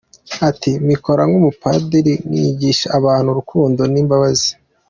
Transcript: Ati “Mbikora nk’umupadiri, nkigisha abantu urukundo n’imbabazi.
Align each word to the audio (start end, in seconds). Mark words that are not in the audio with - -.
Ati 0.49 0.71
“Mbikora 0.83 1.21
nk’umupadiri, 1.29 2.13
nkigisha 2.29 2.87
abantu 2.97 3.27
urukundo 3.29 3.81
n’imbabazi. 3.93 4.49